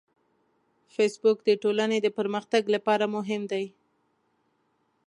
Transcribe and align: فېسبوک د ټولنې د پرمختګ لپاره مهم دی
فېسبوک 0.93 1.37
د 1.45 1.49
ټولنې 1.63 1.97
د 2.01 2.07
پرمختګ 2.17 2.63
لپاره 2.75 3.05
مهم 3.15 3.41
دی 3.51 3.65